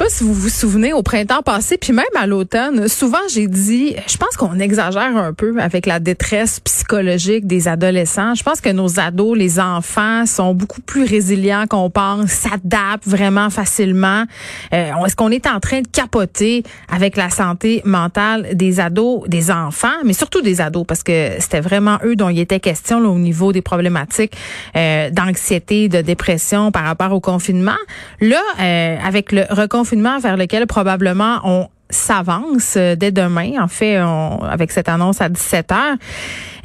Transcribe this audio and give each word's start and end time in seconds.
Pas 0.00 0.08
si 0.08 0.24
vous 0.24 0.32
vous 0.32 0.48
souvenez 0.48 0.94
au 0.94 1.02
printemps 1.02 1.42
passé, 1.42 1.76
puis 1.76 1.92
même 1.92 2.06
à 2.18 2.26
l'automne, 2.26 2.88
souvent 2.88 3.18
j'ai 3.30 3.46
dit, 3.46 3.94
je 4.06 4.16
pense 4.16 4.34
qu'on 4.38 4.58
exagère 4.58 5.14
un 5.14 5.34
peu 5.34 5.60
avec 5.60 5.84
la 5.84 6.00
détresse 6.00 6.58
psychologique 6.60 7.46
des 7.46 7.68
adolescents. 7.68 8.34
Je 8.34 8.42
pense 8.42 8.62
que 8.62 8.70
nos 8.70 8.98
ados, 8.98 9.36
les 9.36 9.60
enfants, 9.60 10.24
sont 10.24 10.54
beaucoup 10.54 10.80
plus 10.80 11.04
résilients 11.04 11.66
qu'on 11.68 11.90
pense, 11.90 12.30
s'adaptent 12.30 13.06
vraiment 13.06 13.50
facilement. 13.50 14.24
Euh, 14.72 15.04
Est-ce 15.04 15.16
qu'on 15.16 15.30
est 15.30 15.46
en 15.46 15.60
train 15.60 15.82
de 15.82 15.86
capoter 15.86 16.62
avec 16.90 17.18
la 17.18 17.28
santé 17.28 17.82
mentale 17.84 18.54
des 18.54 18.80
ados, 18.80 19.28
des 19.28 19.50
enfants, 19.50 19.88
mais 20.06 20.14
surtout 20.14 20.40
des 20.40 20.62
ados, 20.62 20.86
parce 20.88 21.02
que 21.02 21.32
c'était 21.40 21.60
vraiment 21.60 21.98
eux 22.06 22.16
dont 22.16 22.30
il 22.30 22.38
était 22.38 22.58
question 22.58 23.00
là, 23.00 23.10
au 23.10 23.18
niveau 23.18 23.52
des 23.52 23.60
problématiques 23.60 24.32
euh, 24.76 25.10
d'anxiété, 25.10 25.90
de 25.90 26.00
dépression 26.00 26.72
par 26.72 26.84
rapport 26.84 27.12
au 27.12 27.20
confinement. 27.20 27.76
Là, 28.22 28.40
euh, 28.60 28.96
avec 29.04 29.32
le 29.32 29.44
confinement 29.90 30.18
vers 30.20 30.36
lequel 30.36 30.66
probablement 30.66 31.40
on 31.44 31.68
s'avance 31.90 32.74
euh, 32.76 32.94
dès 32.94 33.10
demain. 33.10 33.60
En 33.60 33.68
fait, 33.68 34.00
on, 34.00 34.38
avec 34.42 34.70
cette 34.70 34.88
annonce 34.88 35.20
à 35.20 35.28
17 35.28 35.72
heures. 35.72 35.96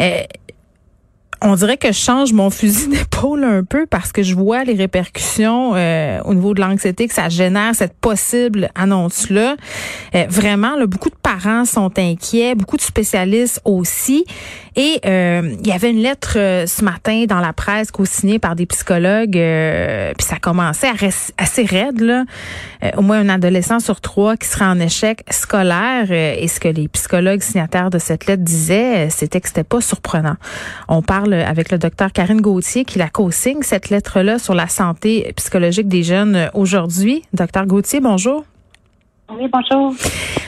Euh, 0.01 0.21
on 1.41 1.55
dirait 1.55 1.77
que 1.77 1.89
je 1.89 1.97
change 1.97 2.33
mon 2.33 2.49
fusil 2.49 2.87
d'épaule 2.89 3.43
un 3.43 3.63
peu 3.63 3.85
parce 3.85 4.11
que 4.11 4.23
je 4.23 4.35
vois 4.35 4.63
les 4.63 4.73
répercussions 4.73 5.73
euh, 5.75 6.19
au 6.25 6.33
niveau 6.33 6.53
de 6.53 6.61
l'anxiété 6.61 7.07
que 7.07 7.13
ça 7.13 7.29
génère, 7.29 7.75
cette 7.75 7.93
possible 7.93 8.69
annonce-là. 8.75 9.55
Euh, 10.15 10.25
vraiment, 10.29 10.75
là, 10.75 10.87
beaucoup 10.87 11.09
de 11.09 11.15
parents 11.15 11.65
sont 11.65 11.91
inquiets, 11.97 12.55
beaucoup 12.55 12.77
de 12.77 12.81
spécialistes 12.81 13.61
aussi. 13.65 14.25
Et 14.77 14.99
euh, 15.05 15.55
il 15.59 15.67
y 15.67 15.71
avait 15.71 15.91
une 15.91 16.01
lettre 16.01 16.33
euh, 16.37 16.65
ce 16.67 16.83
matin 16.83 17.25
dans 17.27 17.39
la 17.39 17.53
presse 17.53 17.91
co-signée 17.91 18.39
par 18.39 18.55
des 18.55 18.65
psychologues, 18.65 19.37
euh, 19.37 20.13
puis 20.17 20.27
ça 20.27 20.35
commençait 20.37 20.89
à 20.89 20.93
assez 21.37 21.63
raide, 21.63 22.01
là. 22.01 22.25
au 22.97 23.01
moins 23.01 23.19
un 23.19 23.29
adolescent 23.29 23.79
sur 23.79 24.01
trois 24.01 24.35
qui 24.35 24.47
serait 24.47 24.65
en 24.65 24.79
échec 24.79 25.23
scolaire. 25.29 26.11
et 26.11 26.47
ce 26.47 26.59
que 26.59 26.67
les 26.67 26.87
psychologues 26.89 27.41
signataires 27.41 27.89
de 27.89 27.99
cette 27.99 28.25
lettre 28.25 28.43
disaient, 28.43 29.09
c'était 29.09 29.39
que 29.39 29.47
c'était 29.47 29.63
pas 29.63 29.81
surprenant. 29.81 30.35
On 30.87 31.01
parle 31.01 31.33
avec 31.33 31.71
le 31.71 31.77
docteur 31.77 32.11
Karine 32.11 32.41
Gauthier 32.41 32.83
qui 32.85 32.99
la 32.99 33.09
co-signe, 33.09 33.61
cette 33.61 33.89
lettre-là 33.89 34.39
sur 34.39 34.55
la 34.55 34.67
santé 34.67 35.31
psychologique 35.35 35.87
des 35.87 36.03
jeunes 36.03 36.49
aujourd'hui. 36.53 37.23
Docteur 37.33 37.65
Gauthier, 37.65 38.01
bonjour. 38.01 38.43
Oui, 39.29 39.49
bonjour. 39.51 39.93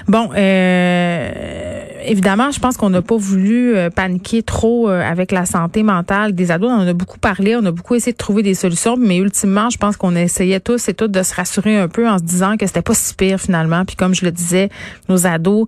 Bon, 0.08 0.30
euh, 0.38 1.86
évidemment, 2.08 2.52
je 2.52 2.60
pense 2.60 2.78
qu'on 2.78 2.90
n'a 2.90 3.02
pas 3.02 3.18
voulu 3.18 3.76
euh, 3.76 3.90
paniquer 3.90 4.42
trop 4.42 4.90
euh, 4.90 5.02
avec 5.02 5.32
la 5.32 5.46
santé 5.46 5.84
mentale 5.84 6.34
des 6.34 6.52
ados. 6.52 6.72
On 6.72 6.82
en 6.82 6.88
a 6.88 6.94
beaucoup 6.94 7.20
parlé, 7.20 7.56
on 7.56 7.66
a 7.66 7.72
beaucoup 7.72 7.96
essayé 7.96 8.14
de 8.14 8.18
trouver 8.18 8.44
des 8.44 8.54
solutions, 8.54 8.98
mais 8.98 9.18
ultimement, 9.18 9.70
je 9.70 9.78
pense 9.78 9.98
qu'on 9.98 10.16
essayait 10.16 10.60
tous 10.60 10.90
et 10.90 10.94
toutes 10.94 11.12
de 11.12 11.24
se 11.24 11.36
rassurer 11.36 11.78
un 11.78 11.88
peu 11.88 12.08
en 12.08 12.18
se 12.18 12.24
disant 12.24 12.58
que 12.58 12.66
c'était 12.66 12.82
pas 12.82 12.94
si 12.94 13.14
pire 13.14 13.40
finalement. 13.40 13.86
Puis 13.86 13.96
comme 13.96 14.16
je 14.16 14.26
le 14.26 14.32
disais, 14.32 14.70
nos 15.10 15.28
ados 15.28 15.66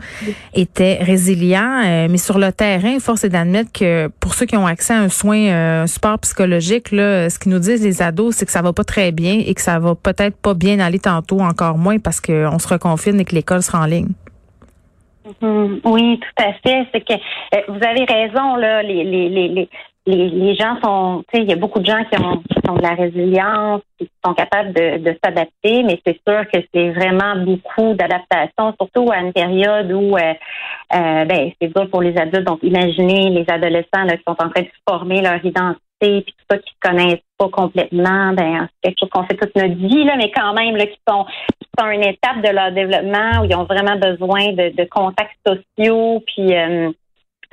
étaient 0.54 1.00
résilients, 1.02 2.08
mais 2.10 2.18
sur 2.18 2.40
le 2.40 2.52
terrain, 2.52 3.00
force 3.00 3.24
est 3.24 3.30
d'admettre 3.30 3.72
que 3.72 4.10
pour 4.20 4.34
ceux 4.34 4.46
qui 4.46 4.58
ont 4.58 4.68
accès 4.68 4.94
à 4.94 5.00
un 5.00 5.10
soin, 5.10 5.82
un 5.84 5.88
support 5.88 6.20
psychologique, 6.20 6.92
là, 6.92 7.30
ce 7.30 7.40
qu'ils 7.40 7.52
nous 7.52 7.60
disent 7.60 7.84
les 7.84 8.02
ados, 8.02 8.36
c'est 8.36 8.46
que 8.46 8.52
ça 8.52 8.62
va 8.62 8.74
pas 8.74 8.84
très 8.84 9.12
bien 9.12 9.42
et 9.46 9.54
que 9.54 9.62
ça 9.62 9.80
va 9.80 9.96
peut-être 9.96 10.38
pas 10.38 10.54
bien 10.54 10.80
aller 10.80 11.00
tantôt, 11.00 11.40
encore 11.40 11.78
moins 11.78 12.00
parce 12.00 12.22
qu'on 12.22 12.60
se 12.60 12.68
reconfie 12.68 13.10
et 13.10 13.26
que 13.26 13.36
l'école 13.36 13.62
sera 13.62 13.82
en 13.82 13.86
ligne. 13.86 14.10
Mm-hmm. 15.42 15.82
Oui, 15.86 16.20
tout 16.20 16.44
à 16.44 16.54
fait. 16.54 16.88
C'est 16.94 17.02
que 17.02 17.14
euh, 17.14 17.62
vous 17.68 17.80
avez 17.86 18.06
raison, 18.06 18.56
là, 18.56 18.82
les, 18.84 19.04
les, 19.04 19.30
les, 19.30 19.70
les, 20.06 20.30
les 20.30 20.56
gens 20.56 20.78
sont, 20.84 21.24
tu 21.32 21.38
sais, 21.38 21.44
il 21.44 21.50
y 21.50 21.54
a 21.54 21.56
beaucoup 21.56 21.80
de 21.80 21.86
gens 21.86 22.04
qui 22.06 22.20
ont, 22.22 22.38
qui 22.38 22.70
ont 22.70 22.76
de 22.76 22.82
la 22.82 22.96
résilience, 22.96 23.82
qui 23.98 24.10
sont 24.26 24.34
capables 24.34 24.74
de, 24.74 25.16
s'adapter, 25.24 25.84
mais 25.84 26.00
c'est 26.06 26.20
sûr 26.28 26.46
que 26.52 26.60
c'est 26.74 26.90
vraiment 26.92 27.36
beaucoup 27.38 27.94
d'adaptation, 27.94 28.74
surtout 28.80 29.12
à 29.12 29.20
une 29.20 29.34
période 29.34 29.92
où 29.92 30.18
euh, 30.18 30.34
euh, 30.96 31.26
ben, 31.26 31.52
c'est 31.62 31.74
dur 31.74 31.90
pour 31.90 32.02
les 32.02 32.18
adultes. 32.18 32.48
Donc, 32.48 32.60
imaginez 32.64 33.30
les 33.30 33.46
adolescents 33.48 34.08
qui 34.08 34.24
sont 34.28 34.36
en 34.40 34.50
train 34.50 34.62
de 34.62 34.70
former 34.88 35.22
leur 35.22 35.44
identité 35.46 35.84
puis 36.08 36.26
tout 36.26 36.46
ça 36.50 36.58
qui 36.58 36.72
se 36.72 36.90
connaissent 36.90 37.20
pas 37.38 37.50
complètement, 37.50 38.34
ben 38.34 38.68
c'est 38.84 38.90
quelque 38.90 39.00
chose 39.00 39.10
qu'on 39.12 39.24
fait 39.24 39.36
toute 39.36 39.56
notre 39.56 39.76
vie 39.76 40.04
là, 40.06 40.16
mais 40.18 40.32
quand 40.32 40.54
même 40.54 40.76
là 40.76 40.86
qui 40.86 41.00
sont 41.08 41.26
qui 41.60 41.70
sont 41.78 41.90
une 41.90 42.04
étape 42.04 42.42
de 42.44 42.54
leur 42.54 42.72
développement 42.72 43.42
où 43.42 43.46
ils 43.46 43.56
ont 43.56 43.66
vraiment 43.66 43.98
besoin 43.98 44.52
de, 44.54 44.76
de 44.76 44.88
contacts 44.90 45.38
sociaux 45.46 46.24
puis 46.26 46.56
euh, 46.56 46.92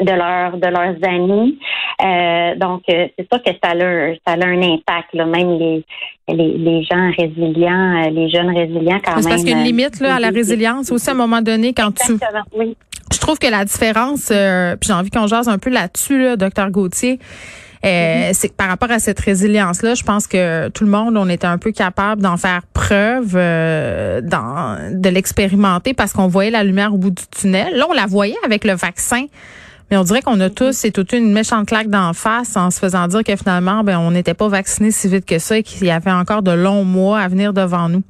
de 0.01 0.13
leurs 0.13 0.59
de 0.59 0.67
leurs 0.67 0.97
amis. 1.09 1.59
Euh, 2.03 2.55
donc 2.57 2.83
euh, 2.89 3.09
c'est 3.19 3.27
sûr 3.33 3.43
que 3.43 3.51
ça 3.63 3.71
a 3.71 4.15
ça 4.27 4.41
a 4.41 4.47
un 4.47 4.63
impact 4.63 5.15
là, 5.15 5.27
même 5.27 5.59
les 5.59 5.85
les, 6.29 6.59
les 6.59 6.83
gens 6.85 7.11
résilients, 7.17 8.11
les 8.11 8.29
jeunes 8.29 8.55
résilients 8.55 9.01
quand 9.05 9.15
même. 9.15 9.23
C'est 9.23 9.29
parce 9.29 9.43
qu'il 9.43 9.51
y 9.51 9.55
a 9.55 9.59
une 9.59 9.65
limite 9.65 10.01
là 10.01 10.17
à 10.17 10.21
la 10.21 10.31
résilience 10.31 10.91
aussi 10.91 11.09
à 11.09 11.13
un 11.13 11.17
moment 11.17 11.43
donné 11.43 11.73
quand 11.73 11.93
tu 11.93 12.13
oui. 12.57 12.77
Je 13.13 13.21
trouve 13.21 13.39
que 13.39 13.47
la 13.47 13.65
différence, 13.65 14.33
puis 14.33 14.89
j'ai 14.89 14.93
envie 14.93 15.11
qu'on 15.11 15.29
jase 15.29 15.49
un 15.49 15.59
peu 15.59 15.71
là-dessus, 15.71 16.21
là, 16.21 16.37
docteur 16.37 16.71
Gauthier, 16.71 17.21
euh, 17.85 18.31
c'est 18.33 18.49
que 18.49 18.55
par 18.55 18.69
rapport 18.69 18.91
à 18.91 18.99
cette 18.99 19.21
résilience-là, 19.21 19.95
je 19.95 20.03
pense 20.03 20.27
que 20.27 20.69
tout 20.69 20.85
le 20.85 20.91
monde, 20.91 21.17
on 21.17 21.29
était 21.29 21.47
un 21.47 21.59
peu 21.59 21.73
capable 21.73 22.23
d'en 22.23 22.37
faire 22.37 22.63
preuve, 22.73 23.35
euh, 23.37 24.21
dans, 24.21 24.79
de 24.93 25.09
l'expérimenter 25.09 25.95
parce 25.95 26.13
qu'on 26.13 26.29
voyait 26.29 26.51
la 26.51 26.65
lumière 26.65 26.95
au 26.95 26.99
bout 26.99 27.11
du 27.11 27.23
tunnel. 27.27 27.77
Là, 27.77 27.87
on 27.89 27.93
la 27.93 28.07
voyait 28.07 28.37
avec 28.45 28.65
le 28.65 28.75
vaccin. 28.75 29.27
Mais 29.91 29.97
on 29.97 30.03
dirait 30.03 30.21
qu'on 30.21 30.41
a 30.41 30.51
tous, 30.51 30.73
c'est 30.73 30.91
toute 30.91 31.13
une 31.13 31.33
méchante 31.33 31.69
claque 31.69 31.89
d'en 31.89 32.13
face 32.13 32.57
en 32.57 32.73
se 32.73 32.81
faisant 32.81 33.07
dire 33.07 33.23
que 33.23 33.37
finalement, 33.37 33.85
ben, 33.85 33.99
on 34.01 34.11
n'était 34.11 34.35
pas 34.35 34.49
vacciné 34.49 34.91
si 34.91 35.09
vite 35.09 35.25
que 35.25 35.39
ça 35.39 35.59
et 35.59 35.63
qu'il 35.63 35.87
y 35.87 35.91
avait 35.91 36.11
encore 36.11 36.43
de 36.43 36.51
longs 36.51 36.85
mois 36.85 37.21
à 37.21 37.29
venir 37.29 37.53
devant 37.53 37.89
nous. 37.89 38.03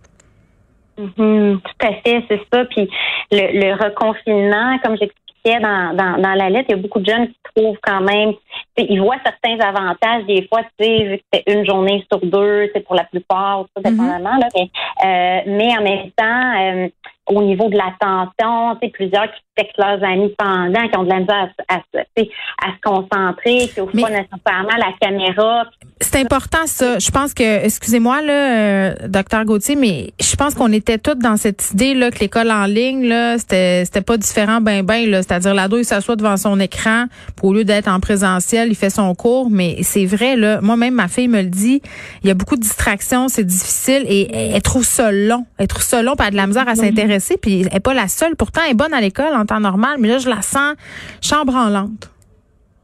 Mm-hmm. 0.98 1.60
tout 1.60 1.86
à 1.86 1.92
fait, 2.02 2.24
c'est 2.28 2.40
ça. 2.50 2.64
Puis 2.64 2.88
le, 3.30 3.60
le 3.60 3.74
reconfinement, 3.74 4.78
comme 4.82 4.96
j'expliquais 4.96 5.25
dans, 5.54 5.94
dans, 5.94 6.20
dans, 6.20 6.34
la 6.34 6.50
lettre, 6.50 6.66
il 6.68 6.76
y 6.76 6.78
a 6.78 6.82
beaucoup 6.82 7.00
de 7.00 7.06
jeunes 7.06 7.28
qui 7.28 7.36
trouvent 7.54 7.78
quand 7.82 8.00
même 8.00 8.34
ils 8.78 9.00
voient 9.00 9.16
certains 9.24 9.58
avantages 9.60 10.24
des 10.26 10.46
fois, 10.48 10.62
tu 10.62 10.84
sais, 10.84 11.04
vu 11.04 11.18
que 11.18 11.24
c'est 11.32 11.52
une 11.52 11.64
journée 11.64 12.04
sur 12.10 12.20
deux, 12.24 12.70
c'est 12.74 12.80
pour 12.80 12.94
la 12.94 13.04
plupart, 13.04 13.64
tout 13.74 13.82
mm-hmm. 13.82 13.90
dépendamment, 13.90 14.36
là, 14.36 14.48
mais, 14.54 14.70
euh, 15.04 15.40
mais 15.46 15.76
en 15.76 15.82
même 15.82 16.10
temps, 16.16 16.60
euh, 16.60 16.88
au 17.28 17.42
niveau 17.42 17.68
de 17.68 17.76
l'attention, 17.76 18.76
tu 18.76 18.86
sais, 18.86 18.92
plusieurs 18.92 19.32
qui 19.32 19.40
textent 19.56 19.78
leurs 19.78 20.02
amis 20.04 20.32
pendant, 20.38 20.88
qui 20.88 20.98
ont 20.98 21.04
de 21.04 21.08
la 21.08 21.20
misère 21.20 21.48
à, 21.68 21.74
à, 21.74 21.78
à, 21.78 22.72
se 22.72 22.80
concentrer, 22.82 23.68
qui 23.68 23.74
pas 23.74 24.10
nécessairement 24.10 24.76
la 24.76 24.92
caméra. 25.00 25.64
C'est 26.00 26.20
important 26.20 26.66
ça. 26.66 26.98
Je 26.98 27.10
pense 27.10 27.32
que, 27.32 27.64
excusez-moi 27.64 28.20
là, 28.20 28.32
euh, 28.32 28.94
docteur 29.08 29.44
Gauthier, 29.46 29.76
mais 29.76 30.10
je 30.20 30.36
pense 30.36 30.54
qu'on 30.54 30.70
était 30.72 30.98
tous 30.98 31.14
dans 31.14 31.38
cette 31.38 31.70
idée 31.70 31.94
là 31.94 32.10
que 32.10 32.18
l'école 32.18 32.50
en 32.50 32.66
ligne 32.66 33.08
là, 33.08 33.38
c'était 33.38 33.84
c'était 33.86 34.02
pas 34.02 34.18
différent 34.18 34.60
ben 34.60 34.84
ben 34.84 35.08
là, 35.08 35.22
c'est-à-dire 35.22 35.54
l'ado 35.54 35.78
il 35.78 35.84
s'assoit 35.84 36.16
devant 36.16 36.36
son 36.36 36.60
écran, 36.60 37.06
pour, 37.36 37.48
au 37.48 37.54
lieu 37.54 37.64
d'être 37.64 37.88
en 37.88 37.98
présentiel, 38.00 38.68
il 38.68 38.74
fait 38.74 38.90
son 38.90 39.14
cours, 39.14 39.48
mais 39.50 39.78
c'est 39.82 40.04
vrai 40.04 40.36
là. 40.36 40.60
Moi-même 40.60 40.94
ma 40.94 41.08
fille 41.08 41.28
me 41.28 41.40
le 41.40 41.48
dit, 41.48 41.80
il 42.22 42.28
y 42.28 42.30
a 42.30 42.34
beaucoup 42.34 42.56
de 42.56 42.62
distractions, 42.62 43.28
c'est 43.28 43.44
difficile 43.44 44.04
et 44.06 44.54
elle, 44.54 44.62
trouve 44.62 44.84
ça 44.84 45.10
long, 45.10 45.46
elle 45.56 45.66
trouve 45.66 45.82
ça 45.82 46.02
long, 46.02 46.14
pas 46.14 46.30
de 46.30 46.36
la 46.36 46.46
misère 46.46 46.68
à 46.68 46.74
s'intéresser 46.74 47.38
puis 47.38 47.62
elle 47.62 47.72
n'est 47.72 47.80
pas 47.80 47.94
la 47.94 48.08
seule. 48.08 48.36
Pourtant, 48.36 48.60
elle 48.64 48.72
est 48.72 48.74
bonne 48.74 48.92
à 48.92 49.00
l'école 49.00 49.34
en 49.34 49.45
temps 49.46 49.60
normal, 49.60 49.96
mais 49.98 50.08
là, 50.08 50.18
je 50.18 50.28
la 50.28 50.42
sens 50.42 50.74
chambre 51.22 51.54
en 51.54 51.68
lente. 51.68 52.10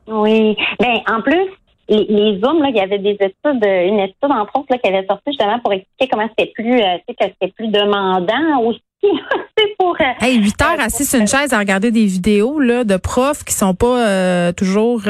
Oui. 0.06 0.56
Ben, 0.81 1.00
en 1.09 1.23
plus, 1.23 1.49
les, 1.88 2.06
les 2.09 2.41
Zooms, 2.41 2.62
là, 2.62 2.69
il 2.70 2.76
y 2.76 2.81
avait 2.81 2.99
des 2.99 3.17
études, 3.20 3.64
une 3.64 4.00
étude, 4.00 4.31
entre 4.31 4.59
autres, 4.59 4.67
là, 4.70 4.79
qui 4.79 4.88
avait 4.88 5.06
sorti 5.06 5.25
justement 5.29 5.59
pour 5.61 5.73
expliquer 5.73 6.09
comment 6.11 6.29
c'était 6.37 6.53
plus, 6.55 6.81
euh, 6.81 6.97
que 7.06 7.14
c'était 7.19 7.53
plus 7.53 7.69
demandant 7.69 8.61
aussi. 8.64 8.81
c'est 9.59 9.76
pour. 9.79 9.97
Euh, 10.00 10.25
hey, 10.25 10.38
8 10.38 10.62
heures 10.62 10.81
assis 10.81 11.05
sur 11.05 11.20
une 11.20 11.26
chaise 11.26 11.53
à 11.53 11.59
regarder 11.59 11.91
des 11.91 12.06
vidéos 12.06 12.61
là, 12.61 12.85
de 12.85 12.97
profs 12.97 13.44
qui 13.44 13.53
sont 13.53 13.75
pas 13.75 14.06
euh, 14.06 14.53
toujours 14.53 15.03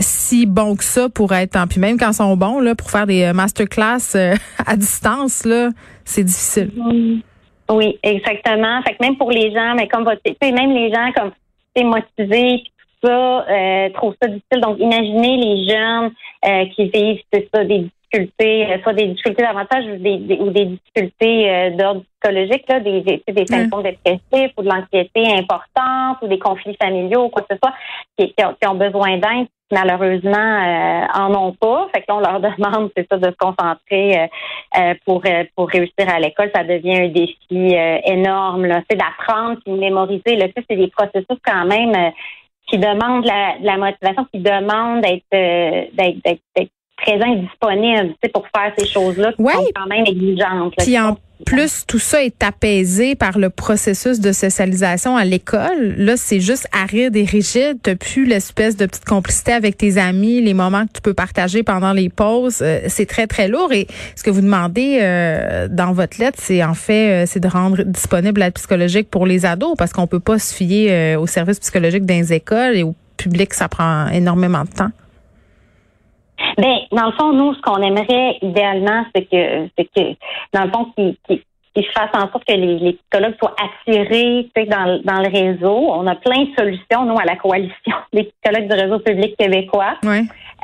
si 0.00 0.46
bons 0.46 0.76
que 0.76 0.84
ça 0.84 1.08
pour 1.08 1.32
être 1.32 1.56
en 1.56 1.66
puis 1.66 1.78
même 1.78 1.98
quand 1.98 2.10
ils 2.10 2.14
sont 2.14 2.36
bons 2.38 2.58
là 2.60 2.74
pour 2.74 2.90
faire 2.90 3.06
des 3.06 3.32
masterclass 3.34 4.16
à 4.66 4.76
distance 4.76 5.44
là, 5.44 5.70
c'est 6.04 6.24
difficile. 6.24 6.70
Oui, 7.70 7.98
exactement. 8.02 8.82
Fait 8.82 8.94
que 8.94 9.02
même 9.02 9.16
pour 9.16 9.30
les 9.30 9.52
gens, 9.52 9.74
mais 9.74 9.88
comme 9.88 10.04
votre, 10.04 10.20
même 10.42 10.72
les 10.72 10.92
gens 10.92 11.10
comme 11.12 11.32
motivés, 11.82 12.64
ça, 13.02 13.46
euh, 13.48 13.90
trouvent 13.90 14.16
ça 14.20 14.28
difficile. 14.28 14.60
Donc, 14.60 14.78
imaginez 14.78 15.36
les 15.36 15.68
jeunes 15.68 16.12
euh, 16.46 16.66
qui 16.74 16.88
vivent, 16.88 17.20
c'est 17.32 17.48
ça, 17.52 17.64
des 17.64 17.86
difficultés, 18.14 18.72
euh, 18.72 18.78
soit 18.82 18.92
des 18.92 19.08
difficultés 19.08 19.42
d'avantage 19.42 19.84
ou 19.86 19.96
des, 19.96 20.38
ou 20.40 20.50
des 20.50 20.64
difficultés 20.66 21.50
euh, 21.50 21.70
d'ordre 21.70 22.02
psychologique, 22.20 22.64
là, 22.68 22.80
des, 22.80 23.00
des, 23.02 23.22
des 23.26 23.46
symptômes 23.46 23.82
dépressifs 23.82 24.52
ou 24.56 24.62
de 24.62 24.68
l'anxiété 24.68 25.26
importante 25.32 26.18
ou 26.22 26.28
des 26.28 26.38
conflits 26.38 26.76
familiaux 26.80 27.24
ou 27.24 27.28
quoi 27.28 27.42
que 27.42 27.54
ce 27.54 27.58
soit, 27.62 27.74
qui, 28.16 28.32
qui, 28.32 28.44
ont, 28.44 28.54
qui 28.60 28.68
ont, 28.68 28.74
besoin 28.74 29.18
d'aide, 29.18 29.48
malheureusement, 29.70 30.32
euh, 30.36 31.06
en 31.14 31.34
ont 31.34 31.52
pas. 31.52 31.88
Fait 31.94 32.02
que 32.02 32.06
là, 32.08 32.16
on 32.16 32.20
leur 32.20 32.40
demande, 32.58 32.90
c'est 32.96 33.06
ça, 33.10 33.18
de 33.18 33.26
se 33.26 33.36
concentrer 33.36 34.28
euh, 34.78 34.94
pour, 35.04 35.22
pour 35.56 35.68
réussir 35.68 36.08
à 36.08 36.20
l'école. 36.20 36.50
Ça 36.54 36.64
devient 36.64 36.96
un 36.96 37.08
défi 37.08 37.76
énorme. 38.04 38.66
Là. 38.66 38.82
C'est 38.88 38.96
d'apprendre, 38.96 39.58
puis 39.64 39.74
de 39.74 39.78
mémoriser. 39.78 40.36
Là, 40.36 40.46
c'est 40.56 40.76
des 40.76 40.88
processus 40.88 41.38
quand 41.44 41.64
même 41.66 42.12
qui 42.66 42.78
demandent 42.78 43.26
la, 43.26 43.56
la 43.60 43.76
motivation, 43.76 44.26
qui 44.32 44.40
demandent 44.40 45.02
d'être 45.02 45.26
et 47.06 47.36
disponible 47.36 48.14
pour 48.32 48.46
faire 48.54 48.72
ces 48.78 48.86
choses-là 48.86 49.32
qui 49.32 49.42
sont 49.42 49.70
quand 49.74 49.86
même 49.86 50.04
exigeantes. 50.06 50.74
Puis 50.78 50.98
en 50.98 51.16
plus, 51.44 51.84
tout 51.86 51.98
ça 51.98 52.22
est 52.22 52.42
apaisé 52.42 53.16
par 53.16 53.38
le 53.38 53.50
processus 53.50 54.20
de 54.20 54.32
socialisation 54.32 55.16
à 55.16 55.24
l'école. 55.24 55.94
Là, 55.98 56.16
c'est 56.16 56.40
juste 56.40 56.66
aride 56.72 57.16
et 57.16 57.24
rigide. 57.24 57.78
T'as 57.82 57.96
plus 57.96 58.24
l'espèce 58.24 58.76
de 58.76 58.86
petite 58.86 59.04
complicité 59.04 59.52
avec 59.52 59.76
tes 59.76 59.98
amis, 59.98 60.40
les 60.40 60.54
moments 60.54 60.86
que 60.86 60.92
tu 60.94 61.00
peux 61.02 61.12
partager 61.12 61.62
pendant 61.62 61.92
les 61.92 62.08
pauses. 62.08 62.60
Euh, 62.62 62.80
c'est 62.86 63.06
très, 63.06 63.26
très 63.26 63.48
lourd. 63.48 63.72
Et 63.72 63.86
ce 64.16 64.22
que 64.22 64.30
vous 64.30 64.40
demandez 64.40 65.00
euh, 65.02 65.68
dans 65.68 65.92
votre 65.92 66.18
lettre, 66.18 66.38
c'est 66.40 66.62
en 66.64 66.74
fait, 66.74 67.24
euh, 67.24 67.26
c'est 67.26 67.40
de 67.40 67.48
rendre 67.48 67.82
disponible 67.82 68.40
l'aide 68.40 68.54
psychologique 68.54 69.10
pour 69.10 69.26
les 69.26 69.44
ados 69.44 69.74
parce 69.76 69.92
qu'on 69.92 70.06
peut 70.06 70.20
pas 70.20 70.38
se 70.38 70.54
fier 70.54 71.16
aux 71.16 71.26
services 71.26 71.60
psychologiques 71.60 72.06
dans 72.06 72.14
les 72.14 72.32
écoles 72.32 72.76
et 72.76 72.82
au 72.82 72.94
public, 73.16 73.52
ça 73.54 73.68
prend 73.68 74.08
énormément 74.08 74.62
de 74.62 74.70
temps. 74.70 74.90
Ben, 76.58 76.78
dans 76.92 77.06
le 77.06 77.12
fond, 77.12 77.32
nous, 77.32 77.54
ce 77.54 77.60
qu'on 77.60 77.82
aimerait 77.82 78.38
idéalement, 78.42 79.04
c'est 79.14 79.24
que, 79.24 79.68
c'est 79.76 79.88
que, 79.94 80.16
dans 80.52 80.64
le 80.64 80.70
fond, 80.70 80.92
qu'ils 80.96 81.16
qu 81.74 81.82
fassent 81.92 82.14
en 82.14 82.30
sorte 82.30 82.44
que 82.46 82.54
les, 82.54 82.78
les 82.78 82.92
psychologues 82.92 83.36
soient 83.38 83.56
attirés 83.58 84.48
dans, 84.68 85.00
dans 85.04 85.20
le 85.22 85.28
réseau. 85.28 85.86
On 85.90 86.06
a 86.06 86.14
plein 86.14 86.44
de 86.44 86.54
solutions, 86.56 87.04
nous, 87.04 87.18
à 87.18 87.24
la 87.24 87.36
coalition 87.36 87.96
des 88.12 88.24
psychologues 88.24 88.68
du 88.68 88.80
réseau 88.80 88.98
public 89.00 89.36
québécois. 89.36 89.94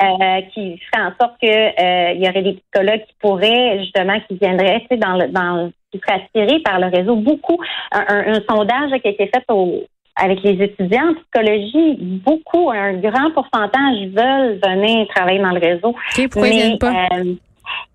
Euh, 0.03 0.41
qui 0.55 0.79
ferait 0.79 1.05
en 1.05 1.13
sorte 1.21 1.35
que 1.43 1.47
euh, 1.47 2.13
il 2.15 2.25
y 2.25 2.29
aurait 2.29 2.41
des 2.41 2.55
psychologues 2.55 3.05
qui 3.07 3.15
pourraient 3.21 3.81
justement 3.81 4.19
qui 4.27 4.37
viendraient 4.37 4.87
dans 4.93 5.17
le 5.19 5.29
dans 5.29 5.71
qui 5.93 5.99
seraient 5.99 6.23
attirés 6.23 6.61
par 6.61 6.81
le 6.81 6.87
réseau 6.87 7.17
beaucoup 7.17 7.59
un, 7.93 8.05
un, 8.09 8.33
un 8.33 8.41
sondage 8.49 8.99
qui 9.03 9.09
a 9.09 9.11
été 9.11 9.27
fait 9.27 9.45
au, 9.51 9.85
avec 10.17 10.43
les 10.43 10.63
étudiants 10.63 11.11
en 11.11 11.15
psychologie, 11.15 11.97
beaucoup, 12.25 12.71
un 12.71 12.95
grand 12.95 13.31
pourcentage 13.33 13.99
veulent 14.09 14.61
venir 14.65 15.07
travailler 15.15 15.41
dans 15.41 15.51
le 15.51 15.61
réseau. 15.61 15.95
pourquoi 16.31 16.49
ils 16.49 16.79
pas? 16.79 16.93
Euh, 17.13 17.35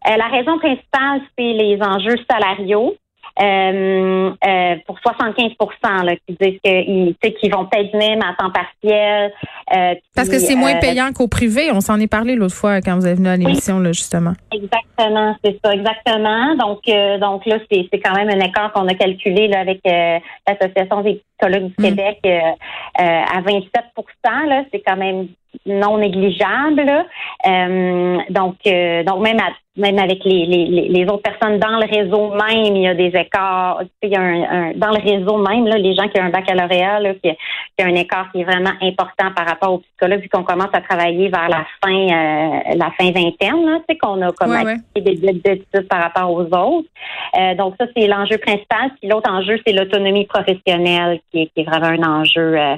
euh, 0.07 0.17
la 0.17 0.27
raison 0.27 0.57
principale, 0.59 1.21
c'est 1.37 1.53
les 1.53 1.77
enjeux 1.81 2.17
salariaux. 2.29 2.95
Euh, 3.41 4.31
euh, 4.47 4.75
pour 4.87 4.97
75 5.01 5.51
là, 6.05 6.13
qui 6.25 6.37
disent 6.39 6.59
qu'ils 6.61 7.51
vont 7.53 7.65
peut-être 7.65 7.91
venir 7.91 8.17
à 8.25 8.33
temps 8.33 8.49
partiel. 8.49 9.33
Euh, 9.75 9.95
Parce 10.15 10.29
que 10.29 10.39
c'est 10.39 10.55
moins 10.55 10.75
payant 10.75 11.11
qu'au 11.11 11.27
privé. 11.27 11.69
On 11.73 11.81
s'en 11.81 11.99
est 11.99 12.07
parlé 12.07 12.35
l'autre 12.35 12.55
fois 12.55 12.79
quand 12.79 12.95
vous 12.95 13.05
êtes 13.05 13.17
venu 13.17 13.27
à 13.27 13.35
l'émission, 13.35 13.79
là, 13.79 13.91
justement. 13.91 14.31
Exactement, 14.53 15.35
c'est 15.43 15.59
ça, 15.61 15.73
exactement. 15.73 16.55
Donc, 16.55 16.83
donc 17.19 17.45
là, 17.45 17.57
c'est 17.69 17.99
quand 17.99 18.15
même 18.15 18.29
un 18.29 18.39
écart 18.39 18.71
qu'on 18.71 18.87
a 18.87 18.93
calculé 18.93 19.49
là, 19.49 19.59
avec 19.59 19.81
l'Association 19.83 21.01
des 21.01 21.21
psychologues 21.37 21.71
du 21.71 21.75
mm. 21.77 21.83
Québec 21.83 22.19
à 22.97 23.41
27 23.41 23.71
là, 24.47 24.63
c'est 24.71 24.81
quand 24.81 24.97
même 24.97 25.27
non 25.65 25.97
négligeable. 25.97 27.05
donc, 28.29 28.57
donc 28.63 29.21
même 29.21 29.39
à 29.39 29.51
même 29.77 29.99
avec 29.99 30.23
les, 30.23 30.45
les, 30.45 30.87
les, 30.87 31.03
autres 31.05 31.23
personnes 31.23 31.59
dans 31.59 31.77
le 31.79 31.85
réseau 31.85 32.31
même, 32.31 32.75
il 32.75 32.83
y 32.83 32.87
a 32.87 32.93
des 32.93 33.07
écarts. 33.07 33.81
Il 34.01 34.09
y 34.09 34.15
a 34.15 34.21
un, 34.21 34.71
dans 34.73 34.91
le 34.91 35.01
réseau 35.01 35.37
même, 35.37 35.67
là, 35.67 35.77
les 35.77 35.93
gens 35.93 36.07
qui 36.07 36.19
ont 36.19 36.23
un 36.23 36.29
baccalauréat, 36.29 37.01
là, 37.01 37.13
qui, 37.15 37.29
qui 37.77 37.83
a 37.83 37.85
un 37.85 37.95
écart 37.95 38.31
qui 38.31 38.41
est 38.41 38.43
vraiment 38.45 38.71
important 38.81 39.31
par 39.35 39.45
rapport 39.45 39.73
aux 39.73 39.77
psychologues, 39.79 40.21
vu 40.21 40.29
qu'on 40.29 40.43
commence 40.43 40.69
à 40.71 40.79
travailler 40.79 41.27
vers 41.27 41.49
la 41.49 41.65
fin, 41.83 41.91
euh, 41.91 42.75
la 42.75 42.91
fin 42.97 43.11
vingtaine, 43.11 43.81
sais, 43.89 43.97
qu'on 43.97 44.21
a 44.21 44.31
comme 44.31 44.51
ouais, 44.51 44.77
des 44.95 45.41
études 45.43 45.87
par 45.89 46.01
rapport 46.01 46.31
aux 46.31 46.45
autres. 46.45 46.87
Euh, 47.37 47.55
donc 47.55 47.75
ça, 47.77 47.85
c'est 47.95 48.07
l'enjeu 48.07 48.37
principal. 48.37 48.91
Puis 48.99 49.09
l'autre 49.09 49.29
enjeu, 49.29 49.59
c'est 49.67 49.73
l'autonomie 49.73 50.25
professionnelle, 50.25 51.19
qui 51.35 51.61
est, 51.61 51.63
vraiment 51.63 51.87
un 51.87 52.21
enjeu 52.21 52.57
euh, 52.57 52.75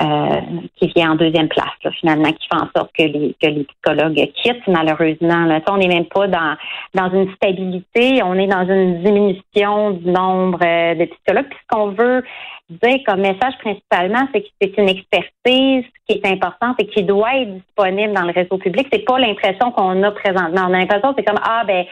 euh 0.00 0.40
qui 0.76 0.88
vient 0.94 1.12
en 1.12 1.14
deuxième 1.16 1.48
place, 1.48 1.72
là, 1.84 1.90
finalement, 1.92 2.32
qui 2.32 2.48
fait 2.48 2.60
en 2.60 2.68
sorte 2.76 2.90
que 2.96 3.04
les, 3.04 3.36
que 3.40 3.48
les 3.48 3.64
psychologues 3.64 4.30
quittent, 4.34 4.66
malheureusement. 4.66 5.44
Là. 5.44 5.60
On 5.68 5.76
n'est 5.76 5.88
même 5.88 6.06
pas 6.06 6.26
dans, 6.26 6.56
dans 6.94 7.10
une 7.10 7.32
stabilité, 7.34 8.22
on 8.22 8.34
est 8.34 8.46
dans 8.46 8.66
une 8.66 9.02
diminution 9.02 9.92
du 9.92 10.10
nombre 10.10 10.58
euh, 10.64 10.94
de 10.94 11.04
psychologues. 11.04 11.48
Puis 11.48 11.58
ce 11.62 11.76
qu'on 11.76 11.88
veut 11.90 12.22
dire 12.70 12.98
comme 13.06 13.20
message 13.20 13.54
principalement, 13.60 14.26
c'est 14.32 14.42
que 14.42 14.48
c'est 14.60 14.76
une 14.78 14.88
expertise 14.88 15.84
qui 16.06 16.18
est 16.18 16.26
importante 16.26 16.76
et 16.78 16.86
qui 16.86 17.02
doit 17.02 17.36
être 17.36 17.54
disponible 17.54 18.14
dans 18.14 18.24
le 18.24 18.32
réseau 18.32 18.58
public. 18.58 18.88
C'est 18.92 19.04
pas 19.04 19.18
l'impression 19.18 19.70
qu'on 19.72 20.02
a 20.02 20.10
présentement. 20.12 20.66
On 20.68 20.74
a 20.74 20.78
l'impression 20.78 21.14
c'est 21.16 21.24
comme 21.24 21.40
ah 21.42 21.64
ben 21.66 21.84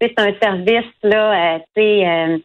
c'est 0.00 0.18
un 0.18 0.32
service 0.40 0.92
là, 1.02 1.56
euh, 1.56 1.58
tu 1.76 1.82
sais. 1.82 2.08
Euh, 2.08 2.38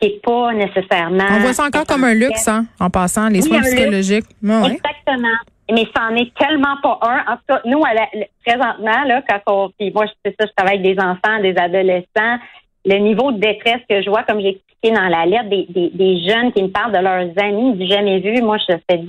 qui 0.00 0.08
n'est 0.08 0.20
pas 0.22 0.52
nécessairement. 0.52 1.24
On 1.30 1.40
voit 1.40 1.52
ça 1.52 1.64
encore 1.64 1.86
comme 1.86 2.04
un 2.04 2.14
luxe, 2.14 2.46
hein, 2.48 2.66
en 2.78 2.90
passant, 2.90 3.28
les 3.28 3.42
soins 3.42 3.60
psychologiques. 3.60 4.26
Exactement 4.42 5.36
mais 5.70 5.86
ça 5.94 6.08
n'en 6.08 6.16
est 6.16 6.34
tellement 6.36 6.76
pas 6.82 6.98
un. 7.02 7.32
En 7.32 7.36
tout 7.36 7.42
cas, 7.48 7.60
nous, 7.64 7.84
à 7.84 7.94
la, 7.94 8.06
présentement, 8.44 9.04
là, 9.04 9.22
quand 9.28 9.40
on, 9.46 9.70
puis 9.78 9.92
moi, 9.92 10.06
c'est 10.24 10.34
ça, 10.38 10.46
je 10.46 10.52
travaille 10.56 10.78
avec 10.78 10.96
des 10.96 11.02
enfants, 11.02 11.40
des 11.42 11.56
adolescents, 11.56 12.38
le 12.84 12.96
niveau 12.98 13.32
de 13.32 13.38
détresse 13.38 13.82
que 13.88 14.02
je 14.02 14.08
vois, 14.08 14.22
comme 14.22 14.40
j'ai 14.40 14.50
expliqué 14.50 14.92
dans 14.92 15.08
la 15.08 15.26
lettre, 15.26 15.48
des, 15.50 15.66
des, 15.68 15.90
des, 15.92 16.26
jeunes 16.26 16.52
qui 16.52 16.62
me 16.62 16.68
parlent 16.68 16.92
de 16.92 16.98
leurs 16.98 17.44
amis 17.44 17.74
du 17.74 17.86
jamais 17.86 18.20
vu. 18.20 18.40
Moi, 18.40 18.56
je 18.58 18.76
fais 18.88 18.98
17 18.98 19.06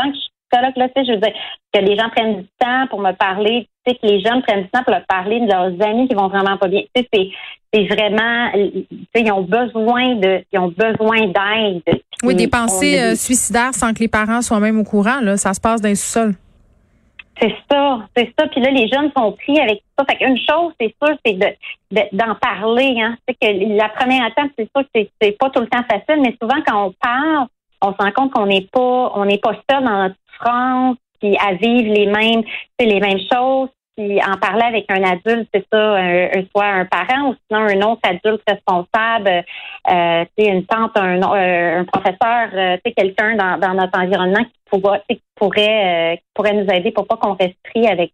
ans 0.00 0.10
que 0.10 0.14
je 0.14 0.20
suis 0.20 0.30
psychologue, 0.50 0.76
là, 0.76 0.88
tu 0.88 0.94
sais, 0.96 1.06
je 1.06 1.12
veux 1.12 1.20
dire, 1.20 1.34
que 1.72 1.80
les 1.80 1.96
gens 1.96 2.08
prennent 2.08 2.42
du 2.42 2.48
temps 2.58 2.86
pour 2.88 3.00
me 3.00 3.12
parler, 3.12 3.68
que 3.84 4.06
les 4.06 4.20
jeunes 4.20 4.42
prennent 4.42 4.62
du 4.62 4.68
temps 4.68 4.82
pour 4.84 4.92
leur 4.92 5.06
parler 5.06 5.40
de 5.40 5.46
leurs 5.46 5.88
amis 5.88 6.08
qui 6.08 6.14
vont 6.14 6.28
vraiment 6.28 6.56
pas 6.56 6.68
bien. 6.68 6.82
Tu 6.94 7.02
sais, 7.02 7.30
c'est, 7.72 7.84
vraiment, 7.86 8.50
tu 8.52 8.86
sais, 9.14 9.22
ils 9.22 9.32
ont 9.32 9.42
besoin 9.42 10.14
de, 10.16 10.44
ils 10.52 10.58
ont 10.58 10.72
besoin 10.76 11.26
d'aide. 11.26 12.00
Oui, 12.22 12.34
des 12.34 12.48
pensées 12.48 13.00
euh, 13.00 13.14
suicidaires 13.14 13.74
sans 13.74 13.92
que 13.92 14.00
les 14.00 14.08
parents 14.08 14.42
soient 14.42 14.60
même 14.60 14.78
au 14.78 14.84
courant, 14.84 15.20
là. 15.20 15.36
Ça 15.36 15.54
se 15.54 15.60
passe 15.60 15.80
dans 15.80 15.88
le 15.88 15.94
sous-sol. 15.94 16.34
C'est 17.40 17.54
ça, 17.70 18.00
c'est 18.16 18.32
ça. 18.38 18.46
Puis 18.48 18.60
là, 18.60 18.70
les 18.70 18.88
jeunes 18.88 19.10
sont 19.16 19.32
pris 19.32 19.58
avec 19.58 19.82
ça. 19.98 20.04
Fait 20.08 20.16
qu'une 20.16 20.36
chose, 20.36 20.72
c'est 20.78 20.94
sûr, 21.02 21.16
c'est 21.24 21.32
de, 21.32 21.46
d'en 22.12 22.34
parler. 22.36 22.94
Hein. 23.00 23.16
C'est 23.26 23.34
que 23.34 23.76
la 23.76 23.88
première 23.88 24.28
étape, 24.28 24.50
c'est 24.56 24.68
sûr 24.74 24.84
que 24.94 25.00
c'est, 25.20 25.38
pas 25.38 25.50
tout 25.50 25.60
le 25.60 25.66
temps 25.66 25.82
facile, 25.90 26.22
mais 26.22 26.36
souvent 26.40 26.62
quand 26.66 26.86
on 26.86 26.94
parle, 27.00 27.46
on 27.80 27.92
se 27.92 27.96
rend 27.98 28.12
compte 28.12 28.32
qu'on 28.32 28.46
n'est 28.46 28.68
pas, 28.72 29.12
on 29.16 29.24
n'est 29.24 29.38
pas 29.38 29.54
seul 29.68 29.82
dans 29.82 30.02
notre 30.02 30.16
France, 30.40 30.96
puis 31.22 31.36
à 31.38 31.54
vivre 31.54 31.94
les 31.94 32.06
mêmes, 32.06 32.42
les 32.80 33.00
mêmes 33.00 33.20
choses. 33.32 33.68
Puis 33.96 34.18
en 34.22 34.38
parler 34.38 34.62
avec 34.62 34.90
un 34.90 35.02
adulte, 35.04 35.48
c'est 35.52 35.66
ça, 35.70 35.96
un, 35.96 36.28
soit 36.50 36.64
un 36.64 36.86
parent 36.86 37.28
ou 37.28 37.34
sinon 37.46 37.66
un 37.66 37.90
autre 37.90 38.00
adulte 38.04 38.42
responsable, 38.48 39.44
euh, 39.90 40.24
une 40.38 40.64
tante, 40.64 40.96
un, 40.96 41.20
euh, 41.20 41.80
un 41.80 41.84
professeur, 41.84 42.48
euh, 42.54 42.78
quelqu'un 42.96 43.36
dans, 43.36 43.58
dans 43.58 43.74
notre 43.74 43.98
environnement 44.00 44.44
qui, 44.44 44.60
pourra, 44.70 44.98
qui 45.00 45.20
pourrait, 45.34 46.14
euh, 46.14 46.16
qui 46.16 46.24
pourrait 46.32 46.54
nous 46.54 46.72
aider 46.72 46.90
pour 46.90 47.06
pas 47.06 47.18
qu'on 47.18 47.34
reste 47.34 47.56
pris 47.62 47.86
avec 47.86 48.12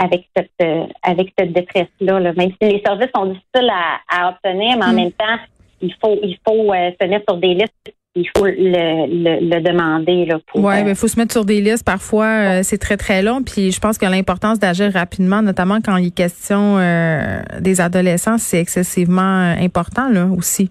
avec 0.00 0.26
cette 0.34 0.90
avec 1.02 1.32
cette 1.38 1.52
détresse 1.52 1.86
là, 2.00 2.18
Même 2.18 2.50
si 2.60 2.68
les 2.68 2.82
services 2.84 3.10
sont 3.14 3.26
difficiles 3.26 3.70
à, 3.70 4.00
à 4.08 4.30
obtenir, 4.30 4.78
mais 4.78 4.86
en 4.86 4.92
mm. 4.92 4.96
même 4.96 5.12
temps, 5.12 5.38
il 5.82 5.94
faut 6.02 6.18
il 6.22 6.38
faut 6.48 6.72
se 6.72 7.06
mettre 7.06 7.26
sur 7.28 7.36
des 7.36 7.54
listes 7.54 7.94
il 8.16 8.28
faut 8.36 8.46
le, 8.46 9.06
le, 9.40 9.60
demander. 9.60 10.26
Là, 10.26 10.38
pour, 10.46 10.62
ouais, 10.62 10.80
euh, 10.80 10.84
mais 10.84 10.90
il 10.90 10.96
faut 10.96 11.08
se 11.08 11.18
mettre 11.18 11.32
sur 11.32 11.44
des 11.44 11.60
listes. 11.60 11.84
Parfois, 11.84 12.26
euh, 12.26 12.60
c'est 12.62 12.78
très, 12.78 12.96
très 12.96 13.22
long. 13.22 13.42
Puis 13.42 13.72
je 13.72 13.80
pense 13.80 13.98
que 13.98 14.06
l'importance 14.06 14.58
d'agir 14.58 14.92
rapidement, 14.92 15.42
notamment 15.42 15.78
quand 15.84 15.96
il 15.96 16.08
est 16.08 16.14
question 16.14 16.78
euh, 16.78 17.42
des 17.60 17.80
adolescents, 17.80 18.38
c'est 18.38 18.60
excessivement 18.60 19.54
important 19.60 20.08
là 20.08 20.26
aussi. 20.26 20.70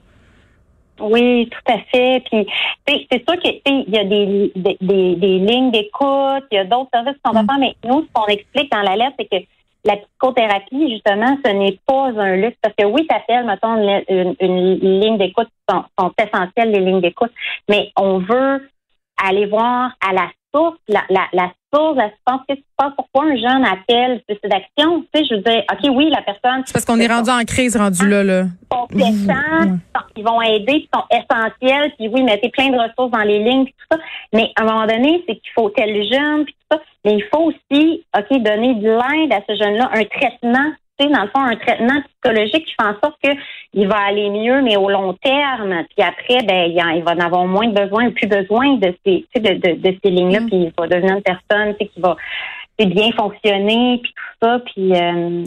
Oui, 1.01 1.49
tout 1.49 1.73
à 1.73 1.79
fait. 1.91 2.23
Puis 2.31 3.07
c'est 3.11 3.23
sûr 3.27 3.37
qu'il 3.39 3.61
y 3.65 3.97
a 3.97 4.05
des, 4.05 4.51
des, 4.55 4.77
des, 5.15 5.39
lignes 5.39 5.71
d'écoute, 5.71 6.45
il 6.51 6.55
y 6.55 6.57
a 6.57 6.65
d'autres 6.65 6.89
services 6.93 7.17
qu'on 7.23 7.33
va 7.33 7.43
mm. 7.43 7.47
faire, 7.47 7.57
mais 7.59 7.75
nous, 7.83 8.01
ce 8.01 8.07
qu'on 8.13 8.27
explique 8.27 8.71
dans 8.71 8.83
la 8.83 8.95
lettre, 8.95 9.15
c'est 9.19 9.25
que 9.25 9.45
la 9.85 9.97
psychothérapie, 9.97 10.91
justement, 10.91 11.37
ce 11.43 11.51
n'est 11.51 11.79
pas 11.85 12.11
un 12.17 12.35
luxe. 12.35 12.57
Parce 12.61 12.75
que 12.75 12.85
oui, 12.85 13.07
fait, 13.27 13.43
mettons, 13.43 13.75
une, 13.75 14.35
une, 14.39 14.99
ligne 15.01 15.17
d'écoute, 15.17 15.49
sont, 15.69 15.83
sont 15.99 16.11
essentielles, 16.17 16.71
les 16.71 16.79
lignes 16.79 17.01
d'écoute, 17.01 17.31
mais 17.69 17.91
on 17.97 18.19
veut 18.19 18.69
aller 19.17 19.45
voir 19.45 19.91
à 20.05 20.13
la 20.13 20.29
source, 20.53 20.77
la, 20.87 21.03
la, 21.09 21.27
la 21.33 21.51
l'assistance, 21.95 22.41
qu'est-ce 22.47 22.59
qui 22.59 22.65
se 22.65 22.75
passe? 22.77 22.93
Pourquoi 22.95 23.25
un 23.25 23.35
jeune 23.35 23.65
appelle 23.65 24.21
c'est 24.27 24.49
d'action? 24.49 25.01
Tu 25.13 25.19
sais, 25.19 25.25
je 25.29 25.35
veux 25.35 25.41
dire, 25.41 25.63
OK, 25.71 25.89
oui, 25.95 26.09
la 26.09 26.21
personne. 26.21 26.63
C'est 26.65 26.73
parce 26.73 26.85
qu'on 26.85 26.99
est 26.99 27.07
rendu 27.07 27.29
en 27.29 27.43
crise, 27.43 27.75
rendu 27.75 28.07
là, 28.07 28.23
là. 28.23 28.45
Ils 30.15 30.23
vont 30.23 30.41
aider, 30.41 30.87
ils 30.87 30.89
sont 30.93 31.03
essentiels, 31.09 31.91
puis 31.97 32.07
oui, 32.07 32.23
mettez 32.23 32.49
plein 32.49 32.69
de 32.69 32.77
ressources 32.77 33.11
dans 33.11 33.23
les 33.23 33.39
lignes, 33.39 33.65
puis 33.65 33.75
tout 33.77 33.97
ça. 33.97 34.03
Mais 34.33 34.51
à 34.55 34.61
un 34.61 34.65
moment 34.65 34.85
donné, 34.85 35.23
c'est 35.27 35.35
qu'il 35.35 35.51
faut 35.55 35.69
tel 35.69 35.89
jeune, 36.11 36.45
puis 36.45 36.53
tout 36.53 36.77
ça. 36.77 36.83
Mais 37.05 37.15
il 37.15 37.23
faut 37.33 37.51
aussi, 37.51 38.03
OK, 38.17 38.41
donner 38.41 38.75
de 38.75 38.89
l'aide 38.89 39.33
à 39.33 39.41
ce 39.47 39.55
jeune-là, 39.55 39.89
un 39.93 40.05
traitement 40.05 40.71
dans 40.99 41.23
le 41.23 41.29
fond, 41.29 41.41
un 41.41 41.55
traitement 41.55 42.01
psychologique 42.01 42.65
qui 42.65 42.73
fait 42.79 42.87
en 42.87 42.99
sorte 43.03 43.17
qu'il 43.21 43.87
va 43.87 43.97
aller 43.97 44.29
mieux, 44.29 44.61
mais 44.61 44.77
au 44.77 44.89
long 44.89 45.13
terme. 45.13 45.83
Puis 45.95 46.05
après, 46.05 46.45
ben, 46.45 46.69
il, 46.69 47.03
va 47.03 47.11
en 47.11 47.19
avoir 47.19 47.45
moins 47.45 47.69
besoin, 47.69 48.11
plus 48.11 48.27
besoin 48.27 48.75
de 48.75 48.93
ces, 49.05 49.25
de, 49.35 49.53
de, 49.53 49.81
de 49.81 49.97
ces 50.03 50.09
lignes-là, 50.09 50.41
mm. 50.41 50.47
puis 50.47 50.57
il 50.57 50.73
va 50.77 50.87
devenir 50.87 51.17
une 51.17 51.23
personne 51.23 51.75
qui 51.75 51.99
va 51.99 52.15
bien 52.79 53.11
fonctionner, 53.11 53.99
puis 54.01 54.13
tout 54.13 54.47
ça, 54.47 54.59
puis 54.65 54.93
euh, 54.93 55.43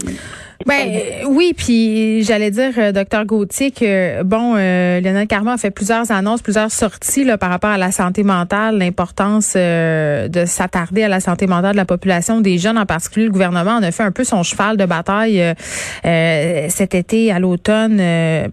ben 0.64 1.24
oui, 1.28 1.52
puis 1.56 2.24
j'allais 2.24 2.50
dire, 2.50 2.72
euh, 2.78 2.90
docteur 2.90 3.24
Gauthier, 3.24 3.70
que 3.70 4.22
bon, 4.22 4.54
euh, 4.56 5.00
Lionel 5.00 5.26
Carman 5.28 5.54
a 5.54 5.58
fait 5.58 5.70
plusieurs 5.70 6.10
annonces, 6.10 6.40
plusieurs 6.40 6.70
sorties 6.70 7.24
là, 7.24 7.36
par 7.36 7.50
rapport 7.50 7.70
à 7.70 7.78
la 7.78 7.92
santé 7.92 8.24
mentale, 8.24 8.78
l'importance 8.78 9.52
euh, 9.54 10.28
de 10.28 10.44
s'attarder 10.44 11.04
à 11.04 11.08
la 11.08 11.20
santé 11.20 11.46
mentale 11.46 11.72
de 11.72 11.76
la 11.76 11.84
population, 11.84 12.40
des 12.40 12.56
jeunes 12.58 12.78
en 12.78 12.86
particulier. 12.86 13.26
Le 13.26 13.32
gouvernement 13.32 13.72
en 13.72 13.82
a 13.82 13.92
fait 13.92 14.02
un 14.02 14.10
peu 14.10 14.24
son 14.24 14.42
cheval 14.42 14.76
de 14.76 14.86
bataille 14.86 15.54
euh, 16.04 16.66
cet 16.68 16.94
été, 16.94 17.30
à 17.30 17.38
l'automne, 17.38 18.02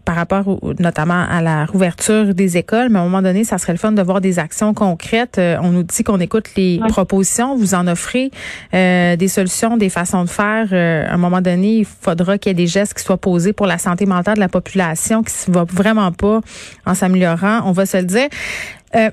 par 0.06 0.16
rapport 0.16 0.60
notamment 0.80 1.26
à 1.30 1.42
la 1.42 1.66
rouverture 1.66 2.36
des 2.36 2.58
écoles. 2.58 2.90
Mais 2.90 3.00
à 3.00 3.02
un 3.02 3.06
moment 3.06 3.22
donné, 3.22 3.44
ça 3.44 3.58
serait 3.58 3.74
le 3.74 3.80
fun 3.80 3.92
de 3.92 4.02
voir 4.02 4.20
des 4.20 4.40
actions 4.40 4.74
concrètes. 4.74 5.40
on 5.40 5.70
nous 5.70 5.84
dit 5.84 6.04
qu'on 6.04 6.20
écoute 6.20 6.50
les 6.58 6.80
propositions, 6.90 7.56
vous 7.56 7.74
en 7.76 7.88
offrez 7.88 8.30
des 8.74 9.28
solutions, 9.28 9.78
des 9.78 9.90
façons 9.90 10.24
de 10.24 10.30
faire. 10.30 10.74
à 10.74 11.14
un 11.14 11.18
moment 11.18 11.42
donné, 11.42 11.86
faudra 12.02 12.38
qu'il 12.38 12.50
y 12.50 12.52
ait 12.52 12.56
des 12.56 12.68
gestes 12.68 12.96
qui 12.96 13.04
soient 13.04 13.18
posés 13.18 13.54
pour 13.54 13.68
la 13.68 13.78
santé 13.78 14.06
mentale 14.06 14.36
de 14.36 14.40
la 14.40 14.50
population 14.50 15.24
qui 15.24 15.34
ne 15.50 15.54
va 15.54 15.64
vraiment 15.64 16.12
pas 16.12 16.42
en 16.86 16.96
s'améliorant, 16.96 17.62
on 17.66 17.72
va 17.72 17.86
se 17.86 17.98
le 17.98 18.04
dire. 18.04 18.30
Euh, 18.96 19.10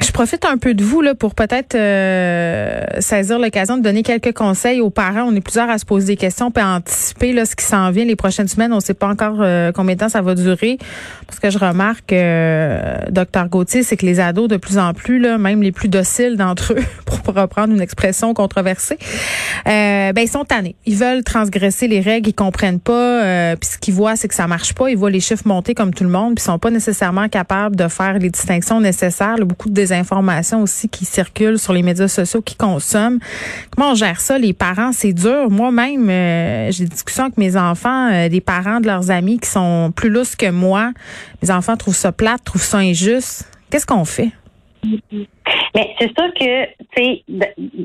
je 0.00 0.10
profite 0.10 0.44
un 0.44 0.58
peu 0.58 0.74
de 0.74 0.82
vous 0.82 1.02
là 1.02 1.14
pour 1.14 1.36
peut-être 1.36 1.76
euh, 1.76 2.84
saisir 2.98 3.38
l'occasion 3.38 3.76
de 3.76 3.82
donner 3.82 4.02
quelques 4.02 4.32
conseils 4.32 4.80
aux 4.80 4.90
parents. 4.90 5.22
On 5.22 5.34
est 5.36 5.40
plusieurs 5.40 5.70
à 5.70 5.78
se 5.78 5.84
poser 5.84 6.08
des 6.08 6.16
questions 6.16 6.50
puis 6.50 6.62
à 6.62 6.68
anticiper 6.74 7.32
là, 7.32 7.44
ce 7.44 7.54
qui 7.54 7.64
s'en 7.64 7.90
vient 7.92 8.04
les 8.04 8.16
prochaines 8.16 8.48
semaines. 8.48 8.72
On 8.72 8.76
ne 8.76 8.80
sait 8.80 8.94
pas 8.94 9.06
encore 9.06 9.36
euh, 9.40 9.70
combien 9.70 9.94
de 9.94 10.00
temps 10.00 10.08
ça 10.08 10.20
va 10.20 10.34
durer. 10.34 10.78
Parce 11.28 11.38
que 11.38 11.48
je 11.48 11.58
remarque, 11.58 12.12
euh, 12.12 12.96
docteur 13.10 13.48
Gauthier, 13.48 13.84
c'est 13.84 13.96
que 13.96 14.04
les 14.04 14.18
ados 14.18 14.48
de 14.48 14.56
plus 14.56 14.78
en 14.78 14.94
plus, 14.94 15.20
là, 15.20 15.38
même 15.38 15.62
les 15.62 15.72
plus 15.72 15.88
dociles 15.88 16.36
d'entre 16.36 16.72
eux, 16.72 16.82
pour 17.06 17.32
reprendre 17.32 17.72
une 17.72 17.80
expression 17.80 18.34
controversée, 18.34 18.98
euh, 19.68 20.12
ben 20.12 20.22
ils 20.22 20.28
sont 20.28 20.44
tannés. 20.44 20.74
Ils 20.86 20.96
veulent 20.96 21.22
transgresser 21.22 21.86
les 21.86 22.00
règles, 22.00 22.30
ils 22.30 22.34
comprennent 22.34 22.80
pas. 22.80 23.54
puis 23.56 23.70
ce 23.70 23.78
qu'ils 23.78 23.94
voient, 23.94 24.16
c'est 24.16 24.26
que 24.26 24.34
ça 24.34 24.48
marche 24.48 24.74
pas. 24.74 24.90
Ils 24.90 24.96
voient 24.96 25.10
les 25.10 25.20
chiffres 25.20 25.46
monter 25.46 25.74
comme 25.74 25.94
tout 25.94 26.04
le 26.04 26.10
monde, 26.10 26.34
puis 26.34 26.44
sont 26.44 26.58
pas 26.58 26.70
nécessairement 26.70 27.28
capables 27.28 27.76
de 27.76 27.86
faire 27.86 28.18
les 28.18 28.30
distinctions 28.30 28.80
nécessaires. 28.80 29.36
beaucoup 29.38 29.68
de 29.68 29.74
informations 29.94 30.62
aussi 30.62 30.88
qui 30.88 31.04
circulent 31.04 31.58
sur 31.58 31.72
les 31.72 31.82
médias 31.82 32.08
sociaux, 32.08 32.42
qui 32.42 32.56
consomment. 32.56 33.18
Comment 33.70 33.92
on 33.92 33.94
gère 33.94 34.20
ça, 34.20 34.38
les 34.38 34.52
parents? 34.52 34.92
C'est 34.92 35.12
dur. 35.12 35.50
Moi-même, 35.50 36.08
euh, 36.08 36.70
j'ai 36.70 36.84
des 36.84 36.90
discussions 36.90 37.24
avec 37.24 37.38
mes 37.38 37.56
enfants, 37.56 38.12
euh, 38.12 38.28
des 38.28 38.40
parents 38.40 38.80
de 38.80 38.86
leurs 38.86 39.10
amis 39.10 39.38
qui 39.38 39.48
sont 39.48 39.92
plus 39.94 40.10
lousses 40.10 40.36
que 40.36 40.50
moi. 40.50 40.92
Mes 41.42 41.50
enfants 41.50 41.76
trouvent 41.76 41.96
ça 41.96 42.12
plate, 42.12 42.44
trouvent 42.44 42.62
ça 42.62 42.78
injuste. 42.78 43.50
Qu'est-ce 43.70 43.86
qu'on 43.86 44.04
fait? 44.04 44.30
Mais 45.74 45.94
c'est 45.98 46.10
sûr 46.16 46.32
que, 46.38 46.66
tu 46.66 46.86
sais, 46.96 47.24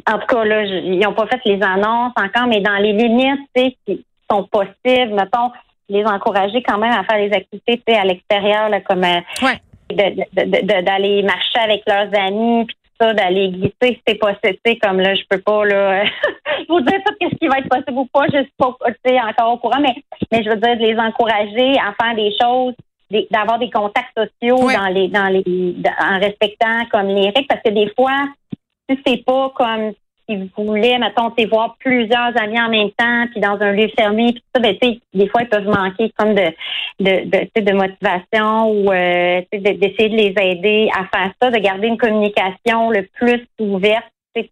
en 0.08 0.20
tout 0.20 0.28
cas, 0.28 0.44
là, 0.44 0.64
ils 0.64 1.00
n'ont 1.00 1.14
pas 1.14 1.28
fait 1.28 1.40
les 1.46 1.62
annonces 1.62 2.14
encore, 2.18 2.48
mais 2.48 2.62
dans 2.62 2.76
les 2.76 2.94
limites, 2.94 3.40
tu 3.56 3.64
sais, 3.64 3.78
qui 3.86 4.06
sont 4.30 4.48
possibles, 4.52 5.16
mettons, 5.16 5.52
les 5.88 6.06
encourager 6.06 6.62
quand 6.62 6.78
même 6.78 6.92
à 6.92 7.04
faire 7.04 7.28
des 7.28 7.36
activités, 7.36 7.78
tu 7.78 7.94
sais, 7.94 7.98
à 7.98 8.04
l'extérieur, 8.04 8.70
comme 8.88 9.04
euh, 9.04 9.22
ouais 9.42 9.60
d'aller 9.90 11.24
marcher 11.24 11.60
avec 11.60 11.84
leurs 11.88 12.14
amis 12.20 12.66
puis 12.66 12.76
tout 12.76 13.06
ça, 13.06 13.14
d'aller 13.14 13.50
glisser, 13.50 14.02
c'est 14.06 14.16
possible, 14.16 14.80
comme 14.82 15.00
là, 15.00 15.16
je 15.16 15.24
peux 15.30 15.42
pas 15.42 15.66
là 15.66 16.04
vous 16.70 16.82
dire 16.82 17.00
tout 17.06 17.16
ce 17.22 17.36
qui 17.38 17.48
va 17.48 17.60
être 17.60 17.70
possible 17.70 17.98
ou 17.98 18.06
pas, 18.06 18.26
je 18.32 18.44
suis 18.44 18.54
pas 18.58 18.76
encore 19.28 19.54
au 19.54 19.58
courant, 19.58 19.80
mais 19.82 19.96
mais 20.32 20.44
je 20.44 20.50
veux 20.50 20.58
dire 20.58 20.78
de 20.78 20.84
les 20.84 21.00
encourager 21.00 21.78
à 21.80 21.94
faire 22.02 22.16
des 22.16 22.32
choses 22.40 22.76
d'avoir 23.32 23.58
des 23.58 23.70
contacts 23.70 24.16
sociaux 24.16 24.70
dans 24.72 24.88
les 24.88 25.08
dans 25.08 25.28
les 25.28 25.76
en 26.00 26.20
respectant 26.20 26.86
comme 26.92 27.08
les 27.08 27.30
règles 27.32 27.48
parce 27.48 27.62
que 27.64 27.72
des 27.72 27.92
fois 27.96 28.28
si 28.88 29.00
c'est 29.06 29.24
pas 29.26 29.52
comme 29.56 29.94
qui 30.30 30.52
voulaient, 30.56 31.00
mettons, 31.00 31.34
voir 31.50 31.76
plusieurs 31.80 32.40
amis 32.40 32.62
en 32.62 32.70
même 32.70 32.92
temps, 32.92 33.26
puis 33.32 33.42
dans 33.42 33.60
un 33.60 33.72
lieu 33.72 33.88
fermé, 33.98 34.34
puis 34.34 34.44
ça, 34.54 34.62
ben, 34.62 34.76
des 35.14 35.28
fois, 35.28 35.42
ils 35.42 35.50
peuvent 35.50 35.68
manquer 35.68 36.12
comme 36.18 36.36
de, 36.36 36.54
de, 37.00 37.26
de, 37.26 37.62
de 37.62 37.74
motivation 37.74 38.70
ou 38.70 38.92
euh, 38.92 39.42
d'essayer 39.52 40.10
de 40.10 40.16
les 40.16 40.34
aider 40.38 40.90
à 40.94 41.06
faire 41.06 41.32
ça, 41.42 41.50
de 41.50 41.58
garder 41.58 41.88
une 41.88 41.98
communication 41.98 42.92
le 42.92 43.08
plus 43.14 43.46
ouverte 43.60 44.06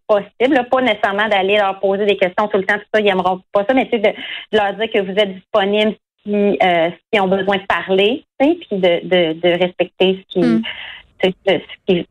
possible. 0.06 0.66
Pas 0.70 0.82
nécessairement 0.82 1.28
d'aller 1.28 1.56
leur 1.56 1.78
poser 1.78 2.04
des 2.04 2.16
questions 2.16 2.48
tout 2.48 2.58
le 2.58 2.64
temps, 2.64 2.76
tout 2.78 2.84
ça, 2.92 3.00
ils 3.00 3.06
n'aimeront 3.06 3.40
pas 3.52 3.64
ça, 3.64 3.74
mais 3.74 3.84
de, 3.84 3.98
de 3.98 4.12
leur 4.52 4.74
dire 4.74 4.90
que 4.92 5.00
vous 5.00 5.16
êtes 5.16 5.34
disponible 5.34 5.94
si, 6.24 6.58
euh, 6.62 6.90
si 7.12 7.20
ont 7.20 7.28
besoin 7.28 7.56
de 7.56 7.66
parler, 7.66 8.24
puis 8.38 8.66
de, 8.72 9.06
de, 9.06 9.32
de 9.40 9.48
respecter 9.64 10.24
ce 10.28 10.40
qui, 10.40 10.40
mm. 10.40 10.62
ce 11.22 11.60
qui 11.86 12.06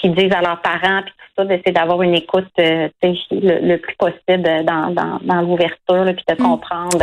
qu'ils 0.00 0.14
disent 0.14 0.32
à 0.32 0.40
leurs 0.40 0.60
parents, 0.62 1.02
puis 1.04 1.12
tout 1.12 1.42
ça, 1.42 1.44
d'essayer 1.44 1.72
d'avoir 1.72 2.02
une 2.02 2.14
écoute 2.14 2.48
euh, 2.58 2.88
le, 3.02 3.76
plus 3.76 3.96
possible 3.96 4.64
dans, 4.64 4.90
dans, 4.92 5.18
dans 5.22 5.42
l'ouverture, 5.42 6.04
puis 6.14 6.24
de 6.28 6.34
mm. 6.34 6.46
comprendre 6.46 6.98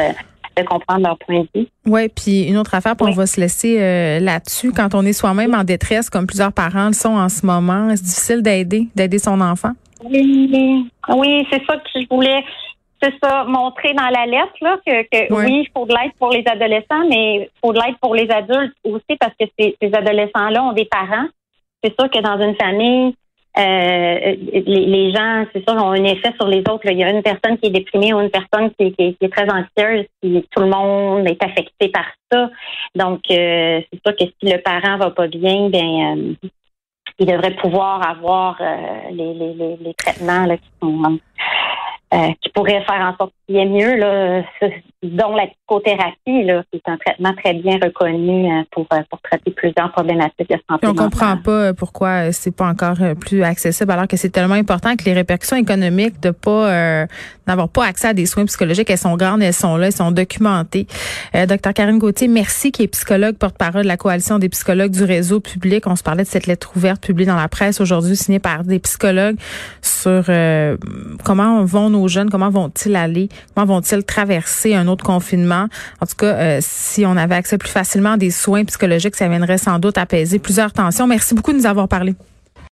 de 0.58 0.64
comprendre 0.64 1.02
leur 1.06 1.18
point 1.18 1.42
de 1.42 1.48
vue. 1.62 1.68
Oui, 1.86 2.10
puis 2.10 2.48
une 2.50 2.58
autre 2.58 2.74
affaire, 2.74 2.96
puis 2.96 3.08
on 3.08 3.12
va 3.12 3.26
se 3.26 3.40
laisser 3.40 3.80
euh, 3.80 4.20
là-dessus. 4.20 4.72
Quand 4.72 4.96
on 4.96 5.06
est 5.06 5.14
soi-même 5.14 5.54
en 5.54 5.64
détresse, 5.64 6.10
comme 6.10 6.26
plusieurs 6.26 6.54
parents 6.54 6.88
le 6.88 6.94
sont 6.94 7.16
en 7.16 7.30
ce 7.30 7.46
moment, 7.46 7.90
c'est 7.96 8.04
difficile 8.04 8.42
d'aider, 8.42 8.88
d'aider 8.96 9.20
son 9.20 9.40
enfant? 9.42 9.72
Oui, 10.04 10.90
oui 11.10 11.48
c'est 11.52 11.64
ça 11.66 11.78
que 11.78 11.90
je 11.96 12.08
voulais, 12.10 12.44
c'est 13.02 13.14
ça, 13.22 13.46
montrer 13.46 13.94
dans 13.94 14.10
la 14.10 14.26
lettre, 14.26 14.54
là, 14.62 14.78
que, 14.86 15.04
que 15.04 15.34
oui, 15.34 15.66
il 15.66 15.70
faut 15.76 15.86
de 15.86 15.94
l'aide 15.94 16.14
pour 16.20 16.32
les 16.32 16.44
adolescents, 16.48 17.08
mais 17.10 17.36
il 17.36 17.50
faut 17.62 17.74
de 17.74 17.80
l'aide 17.80 17.98
pour 18.02 18.16
les 18.16 18.30
adultes 18.30 18.76
aussi, 18.84 19.18
parce 19.20 19.34
que 19.40 19.46
ces, 19.58 19.76
ces 19.82 19.94
adolescents-là 19.94 20.64
ont 20.64 20.74
des 20.74 20.86
parents 20.86 21.28
c'est 21.84 21.94
sûr 22.00 22.10
que 22.10 22.20
dans 22.20 22.40
une 22.42 22.56
famille, 22.56 23.14
euh, 23.58 24.36
les, 24.66 25.12
gens, 25.12 25.46
c'est 25.52 25.68
sûr, 25.68 25.76
ont 25.78 25.92
un 25.92 26.04
effet 26.04 26.32
sur 26.40 26.48
les 26.48 26.60
autres. 26.60 26.86
Il 26.86 26.98
y 26.98 27.04
a 27.04 27.10
une 27.10 27.24
personne 27.24 27.58
qui 27.58 27.68
est 27.68 27.72
déprimée 27.72 28.14
ou 28.14 28.20
une 28.20 28.30
personne 28.30 28.70
qui, 28.78 28.94
est 29.00 29.34
très 29.34 29.50
anxieuse, 29.50 30.06
puis 30.22 30.46
tout 30.52 30.62
le 30.62 30.70
monde 30.70 31.28
est 31.28 31.44
affecté 31.44 31.90
par 31.90 32.06
ça. 32.32 32.52
Donc, 32.94 33.22
euh, 33.32 33.82
c'est 33.92 34.02
sûr 34.06 34.16
que 34.16 34.26
si 34.26 34.54
le 34.54 34.62
parent 34.62 34.98
va 34.98 35.10
pas 35.10 35.28
bien, 35.28 35.70
ben 35.70 36.38
euh, 36.44 36.50
il 37.18 37.26
devrait 37.26 37.56
pouvoir 37.56 38.08
avoir 38.08 38.62
les, 39.12 39.34
les, 39.34 39.94
traitements 39.96 40.46
là, 40.46 40.58
qui 40.58 40.70
sont 40.80 41.20
qui 42.42 42.50
pourrait 42.50 42.84
faire 42.84 43.02
en 43.02 43.18
sorte 43.18 43.34
qu'il 43.46 43.56
y 43.56 43.60
ait 43.60 43.66
mieux, 43.66 43.96
là, 43.96 44.44
dont 45.04 45.36
la 45.36 45.46
psychothérapie, 45.46 46.44
là, 46.44 46.64
qui 46.72 46.78
est 46.78 46.90
un 46.90 46.98
traitement 46.98 47.32
très 47.36 47.54
bien 47.54 47.78
reconnu 47.84 48.52
euh, 48.52 48.64
pour, 48.72 48.88
euh, 48.94 48.98
pour 49.12 49.22
traiter 49.22 49.52
plusieurs 49.52 49.92
problématiques 49.92 50.50
de 50.50 50.58
santé. 50.68 50.88
on 50.88 50.96
comprend 50.96 51.38
pas 51.38 51.72
pourquoi 51.76 52.32
c'est 52.32 52.56
pas 52.56 52.68
encore 52.68 52.98
plus 53.20 53.44
accessible, 53.44 53.92
alors 53.92 54.08
que 54.08 54.18
c'est 54.18 54.30
tellement 54.30 54.56
important 54.56 54.96
que 54.96 55.06
les 55.06 55.14
répercussions 55.14 55.58
économiques 55.58 56.20
de 56.20 56.32
pas 56.32 57.06
n'avoir 57.46 57.70
pas 57.70 57.86
accès 57.86 58.08
à 58.08 58.14
des 58.14 58.26
soins 58.26 58.46
psychologiques, 58.46 58.90
elles 58.90 58.98
sont 58.98 59.16
grandes, 59.16 59.44
elles 59.44 59.54
sont 59.54 59.78
là, 59.78 59.88
elles 59.88 59.94
sont 59.94 60.12
documentées. 60.12 60.88
Docteur 61.48 61.74
Karine 61.74 62.00
Gauthier, 62.00 62.28
merci, 62.28 62.72
qui 62.72 62.84
est 62.84 62.88
psychologue, 62.88 63.38
porte-parole 63.38 63.84
de 63.84 63.88
la 63.88 63.98
coalition 63.98 64.40
des 64.40 64.50
psychologues 64.50 64.92
du 64.92 65.04
réseau 65.04 65.40
public. 65.40 65.86
On 65.88 65.96
se 65.96 66.04
parlait 66.04 66.24
de 66.24 66.28
cette 66.28 66.48
lettre 66.48 66.72
ouverte 66.76 67.04
publiée 67.04 67.28
dans 67.28 67.38
la 67.38 67.48
presse 67.48 67.80
aujourd'hui, 67.80 68.16
signée 68.16 68.40
par 68.40 68.64
des 68.64 68.80
psychologues 68.80 69.38
sur 69.82 70.26
comment 71.24 71.64
vont 71.64 71.90
nos 71.90 72.08
jeunes, 72.08 72.30
comment 72.30 72.50
vont-ils 72.50 72.96
aller, 72.96 73.30
comment 73.54 73.76
vont-ils 73.76 74.04
traverser 74.04 74.76
autre 74.88 75.04
confinement. 75.04 75.68
En 76.02 76.06
tout 76.06 76.16
cas, 76.18 76.34
euh, 76.34 76.60
si 76.62 77.06
on 77.06 77.18
avait 77.18 77.36
accès 77.36 77.58
plus 77.58 77.70
facilement 77.70 78.14
à 78.14 78.18
des 78.18 78.32
soins 78.32 78.64
psychologiques, 78.66 79.16
ça 79.16 79.28
viendrait 79.28 79.58
sans 79.58 79.80
doute 79.80 79.98
apaiser 79.98 80.40
plusieurs 80.40 80.74
tensions. 80.74 81.08
Merci 81.08 81.34
beaucoup 81.34 81.52
de 81.52 81.58
nous 81.58 81.66
avoir 81.66 81.88
parlé. 81.88 82.16